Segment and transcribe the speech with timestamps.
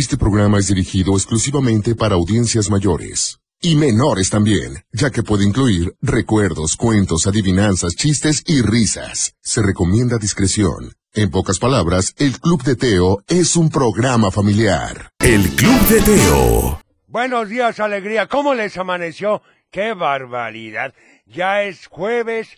[0.00, 3.38] Este programa es dirigido exclusivamente para audiencias mayores.
[3.60, 9.34] Y menores también, ya que puede incluir recuerdos, cuentos, adivinanzas, chistes y risas.
[9.42, 10.94] Se recomienda discreción.
[11.12, 15.10] En pocas palabras, el Club de Teo es un programa familiar.
[15.18, 16.80] El Club de Teo.
[17.06, 18.26] Buenos días, alegría.
[18.26, 19.42] ¿Cómo les amaneció?
[19.70, 20.94] ¡Qué barbaridad!
[21.26, 22.48] Ya es jueves.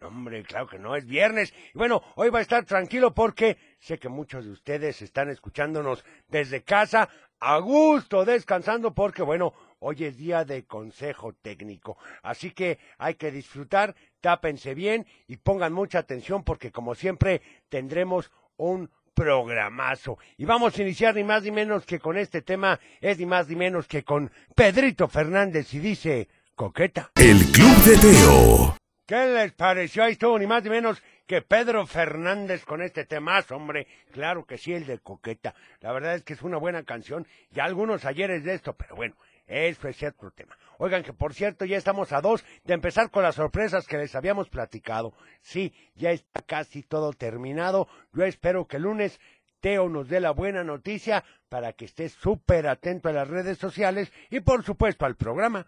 [0.00, 1.52] Hombre, claro que no, es viernes.
[1.74, 6.04] Y bueno, hoy va a estar tranquilo porque sé que muchos de ustedes están escuchándonos
[6.28, 7.08] desde casa,
[7.40, 11.98] a gusto, descansando, porque bueno, hoy es día de consejo técnico.
[12.22, 18.30] Así que hay que disfrutar, tápense bien y pongan mucha atención porque como siempre tendremos
[18.56, 20.18] un programazo.
[20.36, 23.48] Y vamos a iniciar ni más ni menos que con este tema, es ni más
[23.48, 27.10] ni menos que con Pedrito Fernández y dice, coqueta.
[27.14, 28.76] El Club de Teo.
[29.06, 30.02] ¿Qué les pareció?
[30.02, 33.86] Ahí estuvo ni más ni menos que Pedro Fernández con este temazo, hombre.
[34.12, 35.54] Claro que sí, el de Coqueta.
[35.80, 37.26] La verdad es que es una buena canción.
[37.50, 39.16] Ya algunos ayeres de esto, pero bueno,
[39.46, 40.56] eso es cierto tema.
[40.78, 44.14] Oigan que por cierto ya estamos a dos de empezar con las sorpresas que les
[44.14, 45.14] habíamos platicado.
[45.40, 47.88] Sí, ya está casi todo terminado.
[48.12, 49.20] Yo espero que el lunes
[49.60, 54.12] Teo nos dé la buena noticia para que esté súper atento a las redes sociales
[54.30, 55.66] y por supuesto al programa.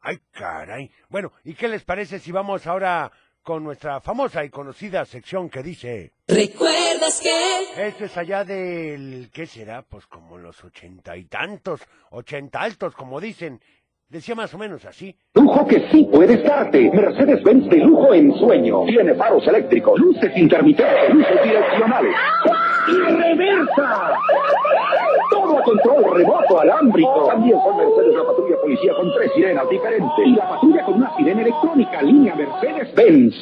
[0.00, 0.90] Ay, caray.
[1.10, 5.62] Bueno, ¿y qué les parece si vamos ahora con nuestra famosa y conocida sección que
[5.62, 6.12] dice...
[6.26, 7.86] ¿Recuerdas que?
[7.88, 9.30] Esto es allá del...
[9.32, 9.82] ¿Qué será?
[9.82, 13.60] Pues como los ochenta y tantos, ochenta altos, como dicen.
[14.08, 15.14] Decía más o menos así.
[15.34, 16.90] Lujo que sí puedes darte.
[16.90, 18.84] Mercedes-Benz de lujo en sueño.
[18.86, 22.14] Tiene faros eléctricos, luces intermitentes, luces direccionales.
[22.90, 24.18] ¡Y reversa!
[25.30, 27.26] Todo a control remoto, alámbrico.
[27.26, 30.10] También son Mercedes la patrulla policía con tres sirenas diferentes.
[30.24, 33.34] Y la patrulla con una sirena electrónica, línea Mercedes-Benz.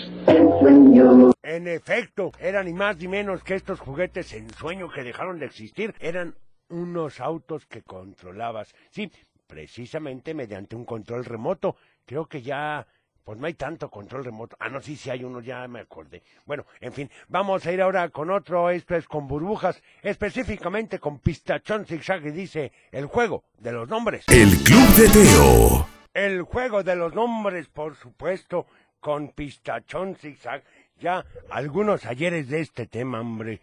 [1.42, 5.46] En efecto, eran ni más ni menos que estos juguetes en sueño que dejaron de
[5.46, 5.94] existir.
[6.00, 6.34] Eran
[6.68, 8.74] unos autos que controlabas.
[8.90, 9.10] Sí,
[9.46, 11.76] precisamente mediante un control remoto.
[12.04, 12.86] Creo que ya,
[13.26, 14.56] pues no hay tanto control remoto.
[14.60, 16.22] Ah, no, sí, sí hay uno, ya me acordé.
[16.44, 21.18] Bueno, en fin, vamos a ir ahora con otro, esto es con burbujas, específicamente con
[21.18, 24.26] pistachón zigzag y dice, el juego de los nombres.
[24.28, 25.88] El Club de Teo.
[26.14, 28.68] El juego de los nombres, por supuesto,
[29.00, 30.62] con pistachón zigzag.
[31.00, 33.60] Ya algunos ayeres de este tema, hombre.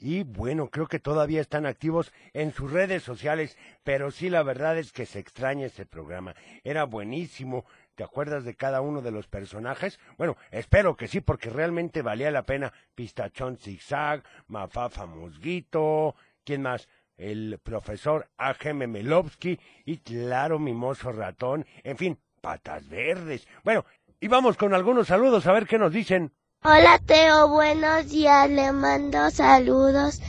[0.00, 4.76] Y bueno, creo que todavía están activos en sus redes sociales, pero sí la verdad
[4.76, 6.34] es que se extraña ese programa.
[6.64, 7.64] Era buenísimo.
[7.96, 9.98] ¿Te acuerdas de cada uno de los personajes?
[10.18, 12.74] Bueno, espero que sí, porque realmente valía la pena.
[12.94, 16.14] Pistachón Zigzag, Mafafa Musguito,
[16.44, 16.88] ¿quién más?
[17.16, 18.86] El profesor A.G.M.
[18.86, 23.48] Melovsky y claro, Mimoso Ratón, en fin, patas verdes.
[23.64, 23.86] Bueno,
[24.20, 26.32] y vamos con algunos saludos a ver qué nos dicen.
[26.64, 28.50] Hola Teo, buenos días.
[28.50, 30.20] Le mando saludos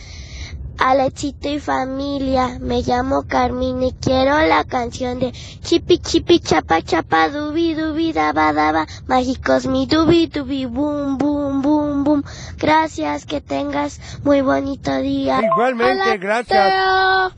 [0.77, 2.57] a Lechito y familia.
[2.59, 8.53] Me llamo Carmín y quiero la canción de Chipi Chipi Chapa Chapa Dubi Dubi Daba
[8.53, 12.23] Daba Mágicos mi Dubi Dubi Boom Boom Boom Boom.
[12.57, 15.41] Gracias, que tengas muy bonito día.
[15.43, 16.73] Igualmente, Hola, gracias.
[16.73, 17.31] Teo.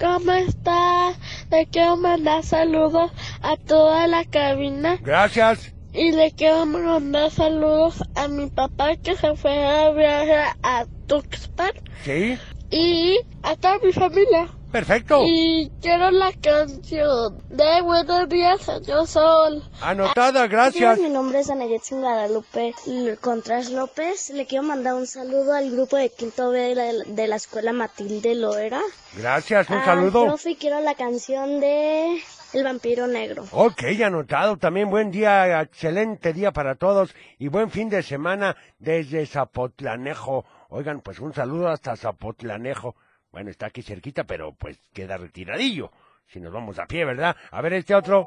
[0.00, 1.16] ¿Cómo estás?
[1.50, 3.10] Le quiero mandar saludos
[3.42, 4.98] a toda la cabina.
[5.02, 5.72] Gracias.
[5.92, 11.72] Y le quiero mandar saludos a mi papá que se fue a viaje a Tuxpan
[12.04, 12.38] Sí,
[12.70, 14.48] y a toda mi familia.
[14.70, 15.22] perfecto.
[15.24, 19.62] Y quiero la canción de Buenos días, señor Sol.
[19.80, 20.98] Anotada, gracias.
[21.00, 22.74] Mi nombre es Anayetsin Guadalupe
[23.20, 24.30] Contreras López.
[24.30, 27.72] Le quiero mandar un saludo al grupo de Quinto B de la, de la escuela
[27.72, 28.80] Matilde Loera.
[29.16, 30.24] Gracias, un Al saludo.
[30.26, 32.20] profe, y quiero la canción de
[32.52, 33.44] El vampiro negro.
[33.52, 34.58] Ok, anotado.
[34.58, 40.44] También buen día, excelente día para todos y buen fin de semana desde Zapotlanejo.
[40.68, 42.94] Oigan, pues un saludo hasta Zapotlanejo.
[43.32, 45.90] Bueno, está aquí cerquita, pero pues queda retiradillo.
[46.26, 47.36] Si nos vamos a pie, ¿verdad?
[47.50, 48.26] A ver este otro.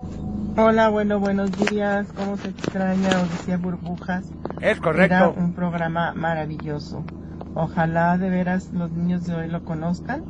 [0.58, 2.12] Hola, bueno, buenos días.
[2.14, 4.26] ¿Cómo se extraña Odisea Burbujas?
[4.60, 5.34] Es Era correcto.
[5.38, 7.06] un programa maravilloso.
[7.54, 10.24] Ojalá de veras los niños de hoy lo conozcan.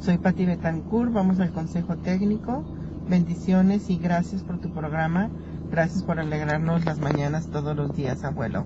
[0.00, 2.62] Soy Pati Betancourt, vamos al consejo técnico.
[3.08, 5.30] Bendiciones y gracias por tu programa.
[5.70, 8.64] Gracias por alegrarnos las mañanas todos los días, abuelo.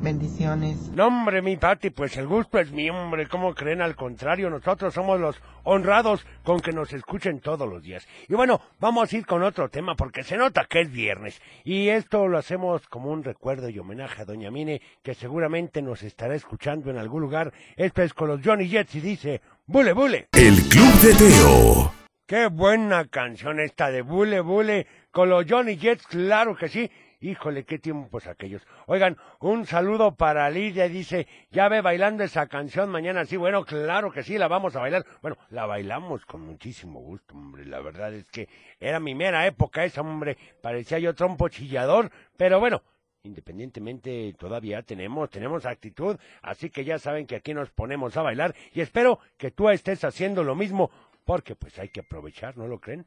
[0.00, 0.90] Bendiciones.
[0.92, 3.26] No, hombre, mi Pati, pues el gusto es mi hombre.
[3.26, 3.82] ¿Cómo creen?
[3.82, 8.06] Al contrario, nosotros somos los honrados con que nos escuchen todos los días.
[8.28, 11.42] Y bueno, vamos a ir con otro tema porque se nota que es viernes.
[11.64, 16.02] Y esto lo hacemos como un recuerdo y homenaje a Doña Mine, que seguramente nos
[16.04, 17.52] estará escuchando en algún lugar.
[17.76, 20.28] Esto es con los Johnny Jets y dice, Bule, bule.
[20.32, 21.92] El Club de Teo.
[22.24, 24.86] Qué buena canción esta de Bule, bule.
[25.10, 26.90] Con los Johnny Jets, claro que sí.
[27.20, 28.64] Híjole, qué tiempos aquellos.
[28.86, 33.24] Oigan, un saludo para Lidia, dice, ya ve bailando esa canción mañana.
[33.24, 35.04] Sí, bueno, claro que sí, la vamos a bailar.
[35.20, 37.64] Bueno, la bailamos con muchísimo gusto, hombre.
[37.64, 38.48] La verdad es que
[38.78, 40.38] era mi mera época esa, hombre.
[40.62, 42.84] Parecía yo trompo chillador, pero bueno,
[43.24, 48.54] independientemente todavía tenemos, tenemos actitud, así que ya saben que aquí nos ponemos a bailar
[48.72, 50.92] y espero que tú estés haciendo lo mismo,
[51.24, 53.06] porque pues hay que aprovechar, ¿no lo creen?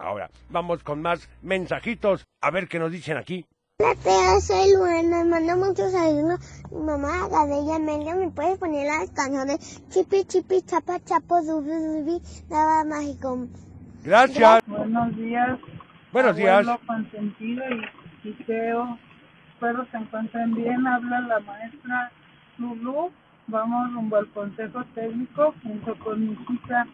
[0.00, 3.44] Ahora, vamos con más mensajitos, a ver qué nos dicen aquí.
[3.80, 6.38] Hola, Teo, soy Luana, mando muchos saludos.
[6.70, 12.22] Mi mamá, Gadella Amelia, ¿me puedes poner las canciones Chipi, Chipi, Chapa, Chapo, Dubi, Dubi,
[12.48, 13.48] Nada Mágico?
[14.04, 14.62] Gracias.
[14.68, 15.58] Buenos días.
[16.12, 16.60] Buenos días.
[16.60, 17.64] Abuelo consentido
[18.22, 18.98] y, y Teo.
[19.54, 20.86] Espero se encuentren bien.
[20.86, 22.12] Habla la maestra
[22.58, 23.10] Lulu.
[23.48, 26.86] Vamos rumbo al consejo técnico junto con mi hija.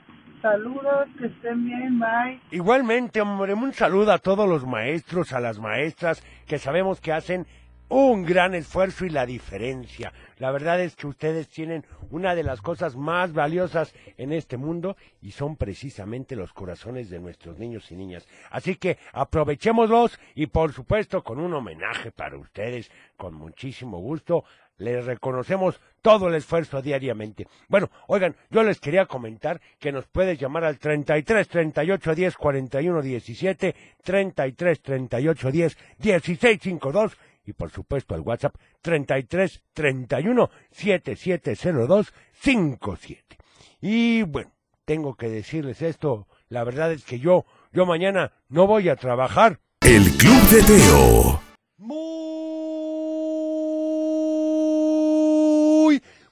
[0.44, 2.38] Saludos, que estén bien, bye.
[2.50, 7.46] Igualmente, hombre, un saludo a todos los maestros, a las maestras, que sabemos que hacen
[7.88, 10.12] un gran esfuerzo y la diferencia.
[10.37, 14.99] La verdad es que ustedes tienen una de las cosas más valiosas en este mundo
[15.23, 18.29] y son precisamente los corazones de nuestros niños y niñas.
[18.50, 24.44] Así que aprovechémoslos y por supuesto con un homenaje para ustedes, con muchísimo gusto.
[24.76, 27.47] Les reconocemos todo el esfuerzo diariamente.
[27.69, 33.03] Bueno, oigan, yo les quería comentar que nos puedes llamar al 33 38 10 41
[33.03, 37.17] 17, 33 38 10 16 52
[37.47, 43.38] y por supuesto al WhatsApp 33 31 7702 57.
[43.81, 44.50] Y bueno,
[44.85, 49.61] tengo que decirles esto, la verdad es que yo, yo mañana no voy a trabajar.
[49.81, 51.41] El Club de Teo.
[51.79, 52.44] Muy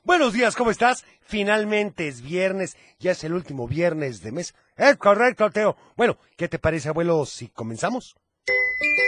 [0.04, 1.04] buenos días, ¿cómo estás?
[1.20, 4.54] Finalmente es viernes, ya es el último viernes de mes.
[4.76, 5.76] Es correcto, Teo.
[5.96, 8.14] Bueno, ¿qué te parece, abuelo, si comenzamos?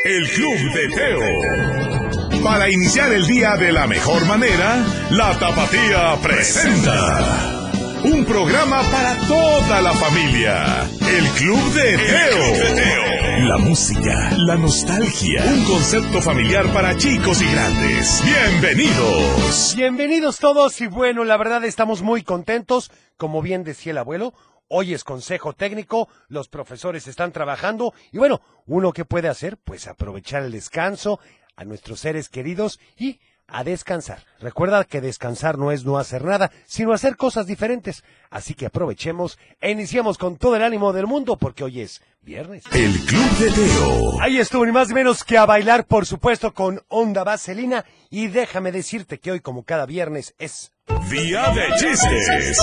[0.05, 2.43] El Club de Teo.
[2.43, 7.61] Para iniciar el día de la mejor manera, la Tapatía presenta.
[8.05, 10.89] Un programa para toda la familia.
[11.01, 13.14] El Club de Teo.
[13.37, 15.45] La música, la nostalgia.
[15.45, 18.23] Un concepto familiar para chicos y grandes.
[18.25, 19.75] Bienvenidos.
[19.77, 24.35] Bienvenidos todos y bueno, la verdad estamos muy contentos, como bien decía el abuelo.
[24.69, 29.89] Hoy es consejo técnico, los profesores están trabajando y bueno, uno que puede hacer, pues
[29.89, 31.19] aprovechar el descanso
[31.57, 34.25] a nuestros seres queridos y a descansar.
[34.41, 38.05] Recuerda que descansar no es no hacer nada, sino hacer cosas diferentes.
[38.31, 42.65] Así que aprovechemos e iniciemos con todo el ánimo del mundo porque hoy es viernes.
[42.73, 44.21] El Club de Teo.
[44.21, 47.85] Ahí estuvo ni más ni menos que a bailar, por supuesto, con Onda Vaselina.
[48.11, 50.73] Y déjame decirte que hoy, como cada viernes, es
[51.11, 52.59] Día de chistes.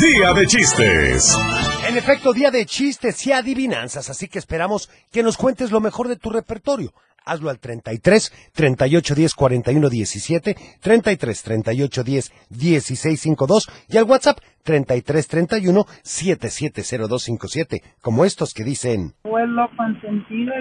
[0.00, 1.38] Día de chistes.
[1.88, 6.08] En efecto, día de chistes y adivinanzas, así que esperamos que nos cuentes lo mejor
[6.08, 6.92] de tu repertorio.
[7.24, 14.38] Hazlo al 33 38 10 41 17, 33 38 10 16 52 y al WhatsApp
[14.64, 19.12] 33 31 770257, como estos que dicen.
[19.24, 20.52] Abuelo consentido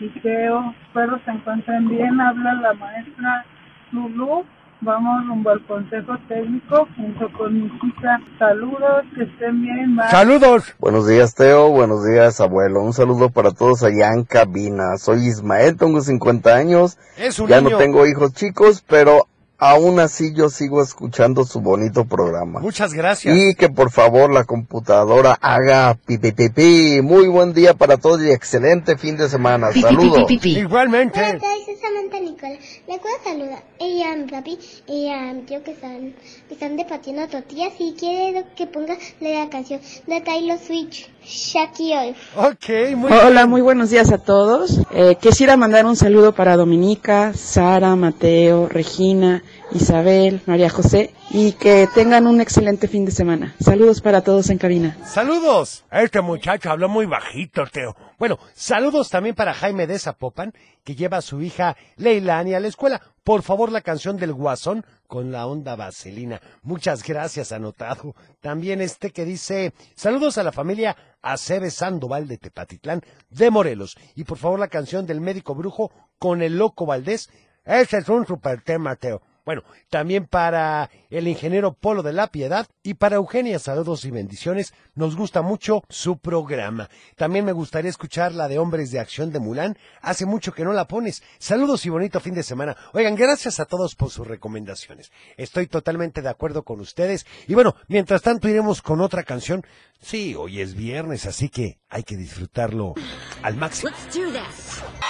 [0.00, 0.74] y, y Teo.
[0.86, 2.20] Espero se encuentren bien.
[2.20, 3.46] Habla la maestra
[3.92, 4.44] Lulu.
[4.80, 8.20] Vamos rumbo al consejo técnico junto con mi hija.
[8.38, 10.08] Saludos, que estén bien, bye.
[10.08, 10.74] Saludos.
[10.78, 11.70] Buenos días, Teo.
[11.70, 12.82] Buenos días, abuelo.
[12.82, 14.96] Un saludo para todos allá en cabina.
[14.98, 16.96] Soy Ismael, tengo 50 años.
[17.16, 17.70] Es un Ya niño.
[17.72, 19.26] no tengo hijos chicos, pero
[19.58, 22.60] aún así yo sigo escuchando su bonito programa.
[22.60, 23.36] Muchas gracias.
[23.36, 27.02] Y que por favor la computadora haga pipi pipi.
[27.02, 29.72] Muy buen día para todos y excelente fin de semana.
[29.72, 30.30] Saludos.
[30.30, 31.20] Igualmente.
[31.20, 32.58] Hola, soy Samantha Nicola.
[32.86, 36.14] Le puedo saludar ella a mi papi y a mi tío que están,
[36.46, 42.14] que están debatiendo tortillas y quiero que ponga la canción de Taylor Swift, Shakira.
[42.36, 44.80] Ok, muy Hola, muy buenos días a todos.
[44.92, 51.86] Eh, quisiera mandar un saludo para Dominica, Sara, Mateo, Regina, Isabel, María José y que
[51.94, 53.54] tengan un excelente fin de semana.
[53.60, 54.96] Saludos para todos en cabina.
[55.04, 55.84] Saludos.
[55.90, 57.94] Este muchacho habló muy bajito, Teo.
[58.18, 62.68] Bueno, saludos también para Jaime de Zapopan, que lleva a su hija Leilani a la
[62.68, 63.02] escuela.
[63.22, 66.40] Por favor, la canción del Guasón con la onda vaselina.
[66.62, 68.14] Muchas gracias, anotado.
[68.40, 73.96] También este que dice, saludos a la familia Aceves Sandoval de Tepatitlán, de Morelos.
[74.14, 77.28] Y por favor, la canción del médico brujo con el loco Valdés.
[77.64, 79.20] Ese es un super tema, Teo.
[79.48, 84.74] Bueno, también para el ingeniero Polo de la Piedad y para Eugenia, saludos y bendiciones.
[84.94, 86.90] Nos gusta mucho su programa.
[87.16, 89.78] También me gustaría escuchar la de Hombres de Acción de Mulán.
[90.02, 91.22] Hace mucho que no la pones.
[91.38, 92.76] Saludos y bonito fin de semana.
[92.92, 95.10] Oigan, gracias a todos por sus recomendaciones.
[95.38, 97.24] Estoy totalmente de acuerdo con ustedes.
[97.46, 99.64] Y bueno, mientras tanto iremos con otra canción.
[100.00, 102.94] Sí, hoy es viernes, así que hay que disfrutarlo
[103.42, 103.90] al máximo.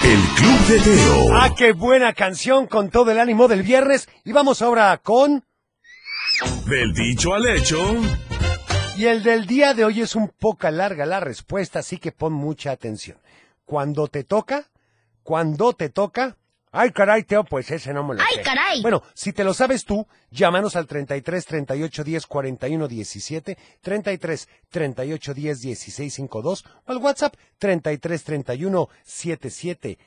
[0.01, 1.35] El Club de Teo.
[1.35, 4.09] Ah, qué buena canción con todo el ánimo del viernes.
[4.29, 5.43] Y vamos ahora con...
[6.67, 7.79] Del dicho al hecho.
[8.99, 12.35] Y el del día de hoy es un poco larga la respuesta, así que pon
[12.35, 13.17] mucha atención.
[13.65, 14.69] Cuando te toca,
[15.23, 16.37] cuando te toca,
[16.73, 18.43] Ay, caray, Teo, pues ese no me lo ¡Ay, sé.
[18.43, 18.83] caray!
[18.83, 25.35] Bueno, si te lo sabes tú, llámanos al 33 38 10 41 17, 33 38
[25.35, 29.99] 10 16 52 o al WhatsApp 33 31 77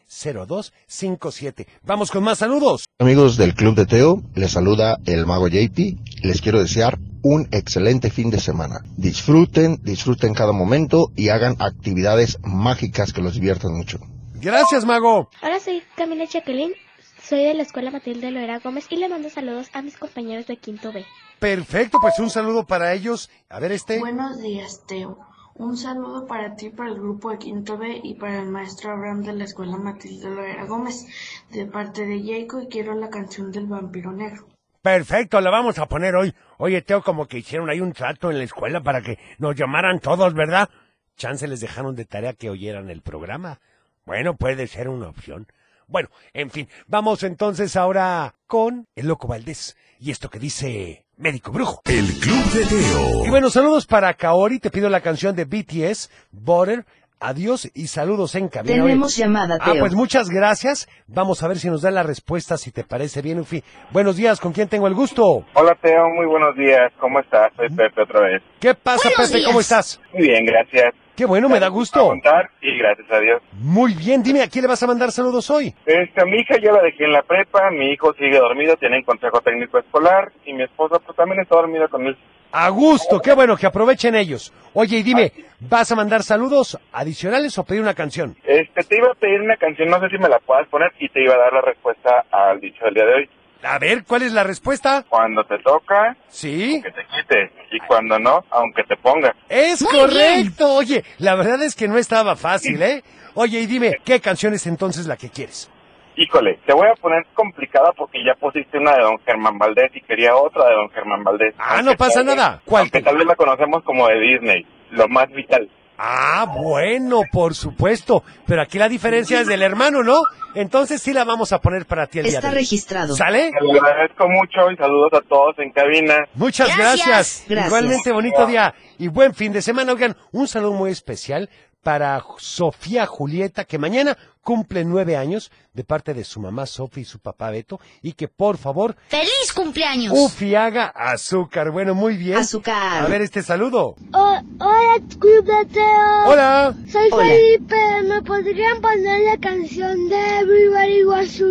[0.47, 1.67] 02 57.
[1.83, 2.85] Vamos con más saludos.
[2.99, 5.97] Amigos del Club de Teo, les saluda el mago JP.
[6.23, 8.81] Les quiero desear un excelente fin de semana.
[8.97, 13.99] Disfruten, disfruten cada momento y hagan actividades mágicas que los diviertan mucho.
[14.41, 15.29] Gracias, mago.
[15.43, 16.73] Hola, soy Camila Jacqueline.
[17.21, 20.57] Soy de la escuela Matilde Loera Gómez y le mando saludos a mis compañeros de
[20.57, 21.05] quinto B.
[21.39, 23.29] Perfecto, pues un saludo para ellos.
[23.49, 23.99] A ver este.
[23.99, 25.19] Buenos días, Teo.
[25.53, 29.21] Un saludo para ti, para el grupo de Quinto B y para el maestro Abraham
[29.21, 31.05] de la escuela Matilde Loera Gómez.
[31.51, 34.47] De parte de Jaco y quiero la canción del vampiro negro.
[34.81, 36.33] Perfecto, la vamos a poner hoy.
[36.57, 39.99] Oye, Teo, como que hicieron ahí un trato en la escuela para que nos llamaran
[39.99, 40.67] todos, ¿verdad?
[41.15, 43.59] Chance les dejaron de tarea que oyeran el programa.
[44.05, 45.47] Bueno, puede ser una opción.
[45.87, 51.51] Bueno, en fin, vamos entonces ahora con el Loco Valdés y esto que dice Médico
[51.51, 51.81] Brujo.
[51.85, 53.25] El Club de Teo.
[53.25, 56.85] Y bueno, saludos para Kaori, te pido la canción de BTS, Butter.
[57.23, 58.83] Adiós y saludos en cabina.
[58.83, 59.81] Tenemos llamada, Ah, Teo.
[59.81, 60.89] pues muchas gracias.
[61.05, 63.63] Vamos a ver si nos da la respuesta, si te parece bien, Ufi.
[63.91, 65.45] Buenos días, ¿con quién tengo el gusto?
[65.53, 66.91] Hola Teo, muy buenos días.
[66.99, 67.51] ¿Cómo estás?
[67.57, 68.41] Soy Pepe otra vez.
[68.59, 69.37] ¿Qué pasa, Buenos Pepe?
[69.37, 69.47] días.
[69.49, 70.01] ¿Cómo estás?
[70.13, 70.95] Muy bien, gracias.
[71.15, 72.07] Qué bueno, me da gusto.
[72.07, 73.41] contar y gracias a Dios.
[73.53, 75.73] Muy bien, dime, ¿a quién le vas a mandar saludos hoy?
[75.85, 79.03] Este, a mi hija ya la dejé en la prepa, mi hijo sigue dormido, tiene
[79.03, 82.17] consejo técnico escolar y mi esposa pues también está dormida con él.
[82.53, 84.53] A gusto, qué bueno, que aprovechen ellos.
[84.73, 88.35] Oye, y dime, ¿vas a mandar saludos adicionales o pedir una canción?
[88.43, 91.07] Este, te iba a pedir una canción, no sé si me la puedas poner y
[91.09, 93.29] te iba a dar la respuesta al dicho del día de hoy.
[93.63, 95.05] A ver, ¿cuál es la respuesta?
[95.07, 96.81] Cuando te toca, ¿Sí?
[96.83, 99.35] que te quite y cuando no, aunque te ponga.
[99.49, 100.75] Es Muy correcto.
[100.75, 103.03] Oye, la verdad es que no estaba fácil, ¿eh?
[103.35, 105.69] Oye, y dime, ¿qué canción es entonces la que quieres?
[106.17, 110.01] Híjole, te voy a poner complicada porque ya pusiste una de Don Germán Valdés y
[110.01, 111.55] quería otra de Don Germán Valdés.
[111.57, 112.61] Ah, no pasa tal nada.
[112.65, 115.69] ¿Cuál Aunque tal vez la conocemos como de Disney, lo más vital.
[116.03, 118.23] Ah, bueno, por supuesto.
[118.47, 120.21] Pero aquí la diferencia es del hermano, ¿no?
[120.55, 122.61] Entonces sí la vamos a poner para ti el día Está de hoy.
[122.63, 123.15] registrado.
[123.15, 123.51] ¿Sale?
[123.51, 126.25] Te lo agradezco mucho y saludos a todos en cabina.
[126.33, 127.07] Muchas Gracias.
[127.07, 127.45] gracias.
[127.47, 127.67] Gracias.
[127.67, 129.93] Igualmente bonito día y buen fin de semana.
[129.93, 131.49] Oigan, un saludo muy especial
[131.83, 137.05] para Sofía Julieta, que mañana cumple nueve años de parte de su mamá Sofía y
[137.05, 140.13] su papá Beto, y que por favor, ¡Feliz cumpleaños!
[140.15, 141.71] Ufi haga azúcar.
[141.71, 142.37] Bueno, muy bien.
[142.37, 143.03] Azúcar.
[143.03, 143.95] A ver este saludo.
[144.13, 146.25] Oh, hola, Club de Teo.
[146.25, 146.75] Hola.
[146.91, 147.25] Soy Hola.
[147.25, 147.75] Felipe.
[148.03, 151.41] ¿Me podrían poner la canción de Everybody Was?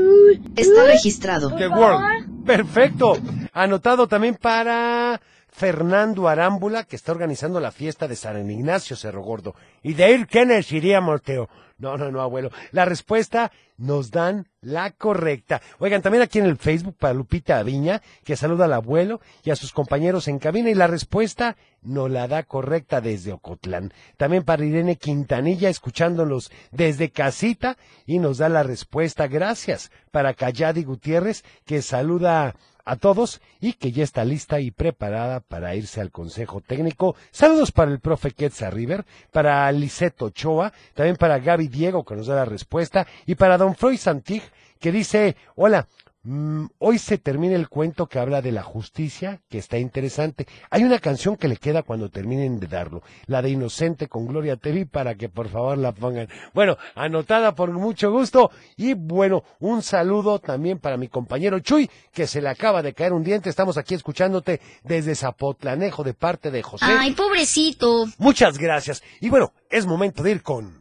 [0.56, 1.54] Está registrado.
[1.56, 2.44] The World.
[2.44, 3.18] Perfecto.
[3.52, 5.20] Anotado también para
[5.60, 9.54] Fernando Arámbula, que está organizando la fiesta de San Ignacio Cerro Gordo.
[9.82, 11.50] Y de ir, ¿quiénes iríamos, Teo?
[11.76, 12.50] No, no, no, abuelo.
[12.72, 15.60] La respuesta nos dan la correcta.
[15.78, 19.56] Oigan, también aquí en el Facebook para Lupita Aviña, que saluda al abuelo y a
[19.56, 23.92] sus compañeros en cabina, y la respuesta nos la da correcta desde Ocotlán.
[24.16, 27.76] También para Irene Quintanilla, escuchándonos desde casita,
[28.06, 29.26] y nos da la respuesta.
[29.26, 29.90] Gracias.
[30.10, 32.54] Para Cayadi Gutiérrez, que saluda
[32.90, 37.14] a todos y que ya está lista y preparada para irse al consejo técnico.
[37.30, 42.26] Saludos para el profe Quetzal River, para Lisette Ochoa, también para Gaby Diego que nos
[42.26, 44.42] da la respuesta y para don Freud Santig
[44.80, 45.86] que dice, hola,
[46.22, 50.46] mm, hoy se termina el cuento que habla de la justicia, que está interesante.
[50.70, 54.56] Hay una canción que le queda cuando terminen de darlo, la de Inocente con Gloria
[54.56, 56.28] Tevi, para que por favor la pongan.
[56.54, 62.26] Bueno, anotada por mucho gusto y bueno, un saludo también para mi compañero Chuy, que
[62.26, 63.50] se le acaba de caer un diente.
[63.50, 66.84] Estamos aquí escuchándote desde Zapotlanejo de parte de José.
[66.86, 68.06] Ay, pobrecito.
[68.18, 69.02] Muchas gracias.
[69.20, 70.79] Y bueno, es momento de ir con...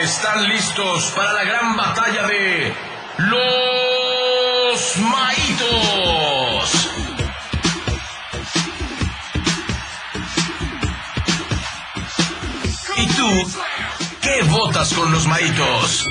[0.00, 2.74] Están listos para la gran batalla de
[3.18, 6.88] los maitos.
[12.96, 13.28] ¿Y tú
[14.22, 16.08] qué votas con los maitos?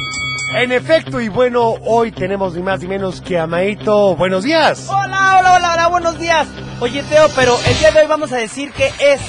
[0.54, 4.16] En efecto, y bueno, hoy tenemos ni más ni menos que a Maito.
[4.16, 4.86] Buenos días.
[4.90, 6.48] Hola, hola, hola, hola, buenos días.
[6.80, 9.22] Oye, Teo, pero el día de hoy vamos a decir que es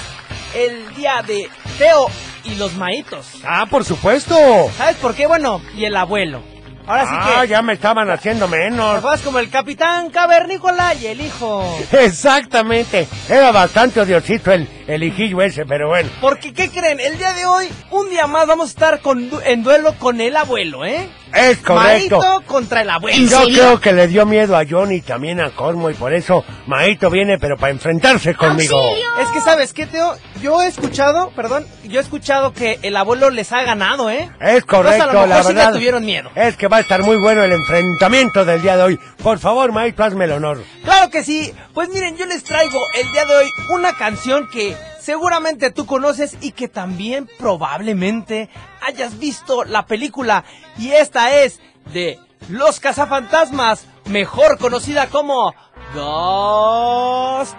[0.55, 2.11] el día de Teo
[2.45, 3.27] y los maitos.
[3.47, 4.35] Ah, por supuesto.
[4.77, 5.27] ¿Sabes por qué?
[5.27, 6.43] Bueno, y el abuelo.
[6.85, 9.01] Ahora sí Ah, que ya me estaban haciendo te menos.
[9.03, 11.65] vas como el capitán cavernícola y el hijo.
[11.93, 13.07] Exactamente.
[13.29, 16.11] Era bastante odiosito el, el hijillo ese, pero bueno.
[16.21, 16.99] Porque, ¿qué creen?
[16.99, 20.37] El día de hoy, un día más, vamos a estar con en duelo con el
[20.37, 21.09] abuelo, ¿eh?
[21.35, 22.19] Es correcto.
[22.19, 23.27] Maito contra el abuelo.
[23.27, 26.45] Yo creo que le dio miedo a Johnny y también a Cosmo y por eso
[26.67, 28.81] Maito viene pero para enfrentarse conmigo.
[29.21, 30.17] Es que, ¿sabes qué, Teo?
[30.41, 34.31] Yo he escuchado, perdón, yo he escuchado que el abuelo les ha ganado, ¿eh?
[34.41, 36.31] Es correcto, Entonces, a lo mejor la sí le tuvieron miedo.
[36.35, 39.01] Es que va a estar muy bueno el enfrentamiento del día de hoy.
[39.23, 40.63] Por favor, Maito, hazme el honor.
[40.85, 41.53] Claro que sí.
[41.75, 46.37] Pues miren, yo les traigo el día de hoy una canción que seguramente tú conoces
[46.41, 48.49] y que también probablemente
[48.85, 50.45] hayas visto la película.
[50.79, 51.61] Y esta es
[51.93, 55.55] de Los Cazafantasmas, mejor conocida como
[55.95, 57.57] Ghostbusters.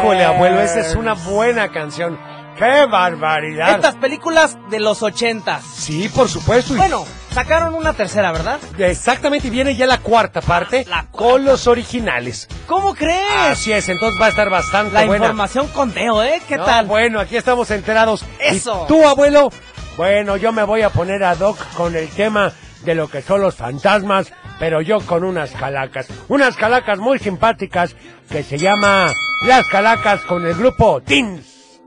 [0.00, 2.18] Híjole, abuelo, esa es una buena canción.
[2.58, 3.76] ¡Qué barbaridad!
[3.76, 5.62] Estas películas de los ochentas.
[5.64, 6.74] Sí, por supuesto.
[6.74, 7.04] Bueno,
[7.38, 8.58] sacaron una tercera, ¿verdad?
[8.78, 12.48] Exactamente, y viene ya la cuarta parte con los originales.
[12.66, 13.30] ¿Cómo crees?
[13.50, 15.26] Así es, entonces va a estar bastante La buena.
[15.26, 16.42] información con Teo, ¿eh?
[16.48, 16.86] ¿Qué No, tal?
[16.86, 18.24] Bueno, aquí estamos enterados.
[18.40, 18.82] Eso.
[18.84, 19.52] ¿Y tú, abuelo?
[19.96, 22.52] Bueno, yo me voy a poner a Doc con el tema
[22.84, 26.08] de lo que son los fantasmas, pero yo con unas calacas.
[26.26, 27.94] Unas calacas muy simpáticas
[28.28, 29.12] que se llama
[29.46, 31.78] Las Calacas con el grupo Teens.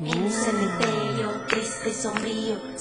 [0.00, 2.71] En un cementerio triste y sombrío.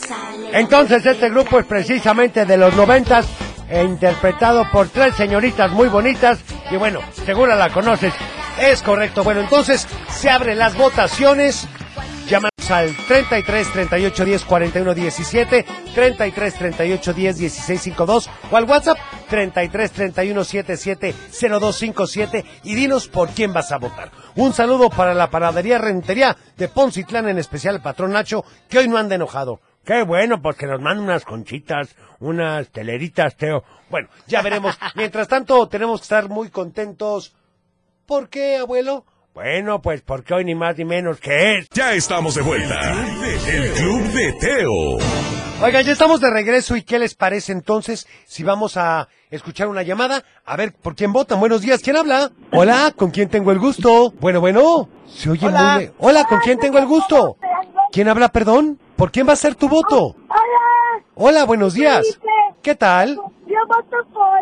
[0.53, 3.27] Entonces este grupo es precisamente de los noventas
[3.69, 6.39] e interpretado por tres señoritas muy bonitas
[6.69, 8.13] y bueno, segura la conoces.
[8.59, 9.23] Es correcto.
[9.23, 11.67] Bueno, entonces se abren las votaciones.
[12.27, 15.65] Llámanos al 33 38 10 41 17,
[15.95, 18.97] 33 38 10 16 52 o al WhatsApp
[19.29, 24.11] 33 31 77 0257 y dinos por quién vas a votar.
[24.35, 28.97] Un saludo para la panadería Rentería de Poncitlán, en especial patrón Nacho, que hoy no
[28.97, 29.59] anda enojado.
[29.83, 33.63] Qué bueno, pues que nos mandan unas conchitas, unas teleritas, Teo.
[33.89, 34.77] Bueno, ya veremos.
[34.95, 37.33] Mientras tanto, tenemos que estar muy contentos.
[38.05, 39.05] ¿Por qué, abuelo?
[39.33, 41.69] Bueno, pues porque hoy ni más ni menos que es.
[41.69, 42.79] Ya estamos de vuelta.
[43.47, 44.97] El Club de Teo.
[45.63, 49.83] Oigan, ya estamos de regreso y ¿qué les parece entonces si vamos a escuchar una
[49.83, 50.23] llamada?
[50.43, 51.39] A ver, ¿por quién votan?
[51.39, 52.31] Buenos días, ¿quién habla?
[52.51, 54.11] Hola, ¿con quién tengo el gusto?
[54.19, 55.75] Bueno, bueno, se oye Hola.
[55.75, 55.91] muy...
[55.99, 57.37] Hola, ¿con quién tengo el gusto?
[57.91, 58.79] ¿Quién habla, perdón?
[59.01, 60.15] ¿Por quién va a ser tu voto?
[60.29, 62.19] Hola, Hola, buenos días.
[62.61, 63.15] ¿Qué tal?
[63.15, 64.39] yo voto por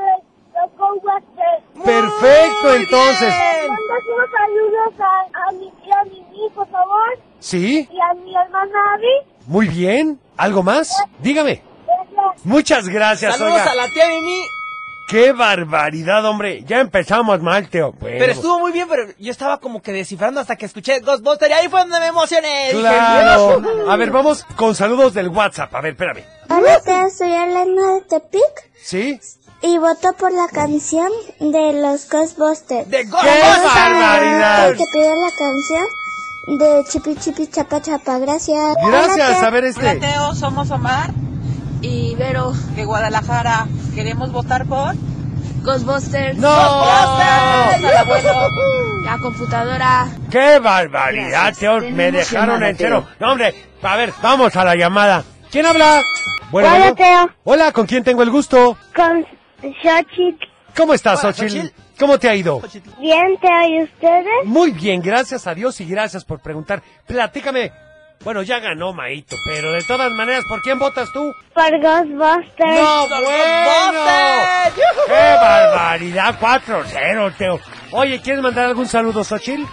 [0.77, 1.63] Ghostbusters.
[1.85, 3.33] Perfecto, entonces.
[3.69, 7.87] Mandas unos saludos a, a mi tía Mimi, por favor, ¿Sí?
[7.89, 9.31] y a mi hermana Abby.
[9.47, 10.19] Muy bien.
[10.35, 11.05] ¿Algo más?
[11.19, 11.63] Dígame.
[11.87, 12.45] Gracias.
[12.45, 14.41] Muchas gracias, Saludos a la tía Mimi.
[15.09, 16.63] ¡Qué barbaridad, hombre!
[16.67, 17.93] Ya empezamos mal, Teo.
[17.99, 21.49] Bueno, Pero estuvo muy bien, pero yo estaba como que descifrando hasta que escuché Ghostbusters
[21.49, 22.67] y ahí fue donde me emocioné.
[22.67, 23.59] Dije, Claro.
[23.59, 23.89] "Dios".
[23.89, 25.73] A ver, vamos con saludos del WhatsApp.
[25.73, 26.23] A ver, espérame.
[26.51, 29.19] Hola, tía, soy Elena de Tepic ¿Sí?
[29.63, 32.87] y voto por la canción de los Ghostbusters.
[32.91, 33.63] ¡De ¡Qué Ghostbusters!
[33.63, 34.69] barbaridad!
[34.77, 38.19] Te pido la canción de Chipi Chipi Chapa Chapa.
[38.19, 38.75] Gracias.
[38.85, 39.95] Gracias, a ver Hola este.
[40.07, 41.09] Teo, somos Omar
[41.81, 43.67] y Vero de Guadalajara.
[43.95, 44.95] Queremos votar por
[45.63, 46.37] Ghostbusters.
[46.37, 46.49] ¡No!
[46.49, 48.31] Ghostbusters, al abuelo.
[49.05, 50.07] La computadora.
[50.29, 53.05] ¡Qué barbaridad, Gracias, Me dejaron emocionada, en cero.
[53.07, 53.15] Teo.
[53.19, 55.23] No, hombre, a ver, vamos a la llamada.
[55.51, 56.01] ¿Quién habla?
[56.51, 56.95] Bueno, Hola, bueno.
[56.95, 57.29] Teo.
[57.43, 58.77] Hola, ¿con quién tengo el gusto?
[58.95, 59.25] Con
[59.61, 60.45] Xochitl.
[60.75, 61.61] ¿Cómo estás, Hola, Xochitl?
[61.67, 61.81] Xochitl.
[61.99, 62.61] ¿Cómo te ha ido?
[62.99, 64.45] Bien, Teo, ¿y ustedes?
[64.45, 66.81] Muy bien, gracias a Dios y gracias por preguntar.
[67.05, 67.71] Platícame.
[68.23, 71.33] Bueno, ya ganó Maito, pero de todas maneras, ¿por quién votas tú?
[71.53, 72.81] Por Ghostbusters.
[72.81, 73.65] ¡No, ¡Los bueno!
[73.65, 74.73] Ghostbusters!
[75.07, 76.35] ¡Qué barbaridad!
[76.39, 77.59] 4-0, Teo.
[77.91, 79.63] Oye, ¿quieres mandar algún saludo, Xochitl?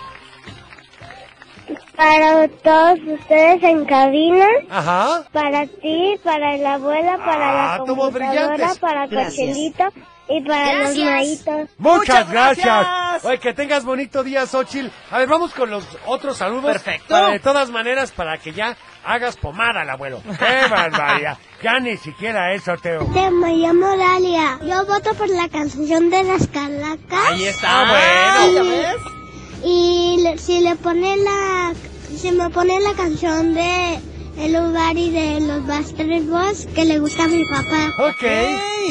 [1.96, 4.46] Para todos ustedes en cabina.
[4.70, 5.24] Ajá.
[5.32, 9.08] Para ti, para la abuela, para Ah, la computadora, para.
[9.08, 9.84] Cochelito
[10.28, 11.68] y para los maitos.
[11.78, 12.66] Muchas gracias.
[12.66, 13.24] gracias.
[13.24, 14.88] Oye, que tengas bonito día, Xochitl.
[15.10, 16.72] A ver, vamos con los otros saludos.
[16.72, 17.06] Perfecto.
[17.08, 20.20] Para, de todas maneras, para que ya hagas pomada al abuelo.
[20.22, 21.38] ¡Qué barbaridad!
[21.62, 23.06] Ya ni siquiera eso, Teo.
[23.14, 24.58] Te me llamo Dalia.
[24.62, 27.26] Yo voto por la canción de las calacas.
[27.28, 27.68] Ahí está.
[27.70, 28.64] Ah, bueno.
[28.64, 28.96] ¿Ya ves?
[29.64, 31.72] Y le- si le pone la,
[32.16, 33.98] si me pone la canción de
[34.38, 37.92] el lugar y de los Buster Boss que le gusta a mi papá.
[37.98, 38.24] Ok.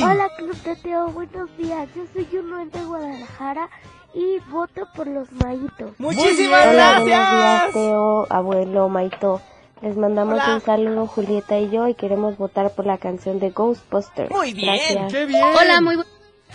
[0.04, 1.88] Hola Club de Teo, buenos días.
[1.96, 3.70] Yo soy Juno de Guadalajara
[4.14, 5.92] y voto por los maitos.
[6.00, 7.74] Muchísimas Hola, buenos días, gracias.
[7.74, 9.42] Teo, abuelo, Maito.
[9.82, 10.56] Les mandamos Hola.
[10.56, 14.32] un saludo, Julieta y yo, y queremos votar por la canción de Ghostbusters.
[14.32, 14.76] Muy bien.
[14.76, 15.14] Gracias.
[15.14, 15.44] ¡Qué bien!
[15.44, 15.98] Hola, muy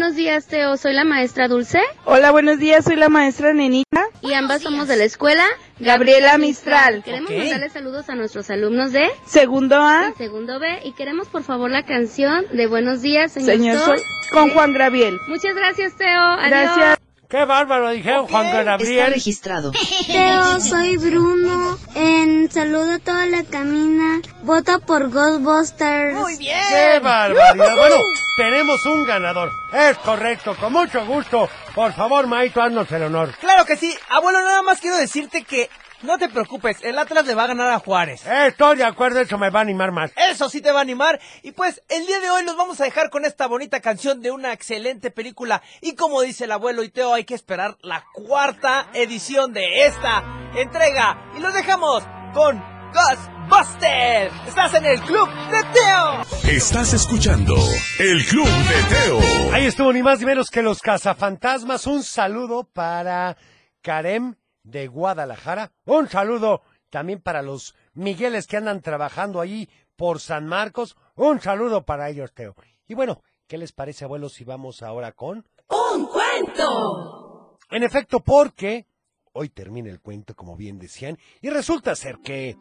[0.01, 0.79] Buenos días, Teo.
[0.79, 1.79] Soy la maestra Dulce.
[2.07, 2.87] Hola, buenos días.
[2.87, 4.07] Soy la maestra Nenita.
[4.23, 5.45] Y ambas somos de la escuela
[5.79, 7.03] Gabriela Mistral.
[7.05, 7.37] Queremos Ok.
[7.37, 10.11] mandarle saludos a nuestros alumnos de Segundo A.
[10.15, 10.81] y segundo B.
[10.85, 13.99] Y queremos, por favor, la canción de Buenos días, señor, Señor Sol.
[13.99, 14.07] Sol.
[14.33, 15.19] Con Juan Graviel.
[15.29, 16.09] Muchas gracias, Teo.
[16.09, 16.49] Adiós.
[16.49, 16.99] Gracias.
[17.31, 19.13] Qué bárbaro, dijeron Juan Gabriel.
[19.13, 19.71] registrado.
[20.09, 21.79] Teo, soy Bruno.
[21.95, 24.21] En saludo a toda la camina.
[24.43, 26.17] Vota por Ghostbusters.
[26.17, 26.59] Muy bien.
[26.69, 27.77] ¡Qué barbaridad!
[27.77, 27.97] Bueno,
[28.37, 29.53] tenemos un ganador.
[29.73, 31.49] Es correcto, con mucho gusto.
[31.73, 33.33] Por favor, Maito, haznos el honor.
[33.41, 33.97] Claro que sí.
[34.09, 35.71] Abuelo, nada más quiero decirte que
[36.03, 38.27] no te preocupes, el Atlas le va a ganar a Juárez.
[38.27, 40.13] Estoy de acuerdo, eso me va a animar más.
[40.17, 41.21] Eso sí te va a animar.
[41.43, 44.31] Y pues el día de hoy los vamos a dejar con esta bonita canción de
[44.31, 45.63] una excelente película.
[45.81, 50.25] Y como dice el abuelo y Teo, hay que esperar la cuarta edición de esta
[50.57, 51.33] entrega.
[51.37, 54.33] Y los dejamos con Ghostbusters.
[54.49, 56.51] Estás en el club de Teo.
[56.51, 57.57] Estás escuchando
[57.99, 59.53] El Club de Teo.
[59.53, 61.87] Ahí estuvo ni más ni menos que los cazafantasmas.
[61.87, 63.37] Un saludo para
[63.83, 64.40] Karem
[64.71, 65.73] de Guadalajara.
[65.85, 70.97] Un saludo también para los Migueles que andan trabajando ahí por San Marcos.
[71.17, 72.55] Un saludo para ellos, Teo.
[72.87, 75.47] Y bueno, ¿qué les parece, abuelos, si vamos ahora con...
[75.69, 77.59] ¡Un cuento!
[77.71, 78.87] En efecto, porque
[79.33, 82.57] hoy termina el cuento, como bien decían, y resulta ser que,